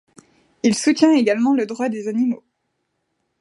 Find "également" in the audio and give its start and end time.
1.15-1.53